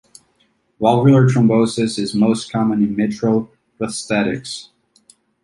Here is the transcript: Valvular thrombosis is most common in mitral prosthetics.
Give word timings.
Valvular 0.79 1.27
thrombosis 1.27 1.99
is 1.99 2.15
most 2.15 2.51
common 2.51 2.81
in 2.81 2.95
mitral 2.95 3.51
prosthetics. 3.79 4.69